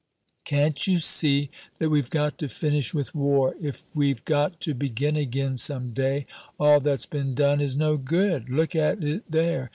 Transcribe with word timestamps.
"Can't 0.45 0.87
you 0.87 0.97
see 0.97 1.51
that 1.77 1.91
we've 1.91 2.09
got 2.09 2.39
to 2.39 2.49
finish 2.49 2.91
with 2.91 3.13
war? 3.13 3.53
If 3.61 3.83
we've 3.93 4.25
got 4.25 4.59
to 4.61 4.73
begin 4.73 5.15
again 5.15 5.57
some 5.57 5.93
day, 5.93 6.25
all 6.59 6.79
that's 6.79 7.05
been 7.05 7.35
done 7.35 7.61
is 7.61 7.77
no 7.77 7.97
good. 7.97 8.49
Look 8.49 8.75
at 8.75 9.03
it 9.03 9.29
there! 9.29 9.69